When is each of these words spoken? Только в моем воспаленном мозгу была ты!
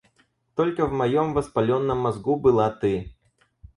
Только 0.55 0.87
в 0.87 0.91
моем 0.93 1.35
воспаленном 1.35 1.99
мозгу 1.99 2.35
была 2.35 2.71
ты! 2.71 3.13